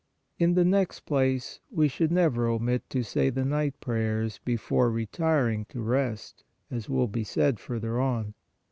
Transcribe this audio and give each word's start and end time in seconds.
In 0.39 0.55
the 0.55 0.65
next 0.65 1.01
place, 1.01 1.59
we 1.69 1.87
should 1.87 2.11
never 2.11 2.47
omit 2.47 2.89
to 2.89 3.03
say 3.03 3.29
the 3.29 3.45
Night 3.45 3.79
Prayers 3.79 4.39
before 4.43 4.89
retiring 4.89 5.65
to 5.65 5.79
rest, 5.79 6.43
as 6.71 6.89
will 6.89 7.07
be 7.07 7.23
said 7.23 7.59
further 7.59 7.99
on. 8.01 8.33